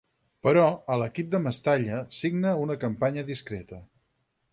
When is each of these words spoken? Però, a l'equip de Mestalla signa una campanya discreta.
Però, 0.45 0.61
a 0.93 0.95
l'equip 1.01 1.27
de 1.35 1.41
Mestalla 1.43 1.99
signa 2.21 2.55
una 2.63 2.79
campanya 2.85 3.25
discreta. 3.29 3.81